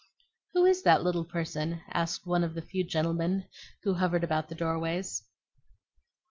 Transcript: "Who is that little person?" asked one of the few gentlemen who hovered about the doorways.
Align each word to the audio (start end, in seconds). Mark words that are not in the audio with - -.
"Who 0.53 0.65
is 0.65 0.81
that 0.81 1.03
little 1.03 1.23
person?" 1.25 1.81
asked 1.93 2.25
one 2.25 2.43
of 2.43 2.55
the 2.55 2.63
few 2.63 2.83
gentlemen 2.83 3.45
who 3.83 3.93
hovered 3.93 4.23
about 4.23 4.49
the 4.49 4.55
doorways. 4.55 5.21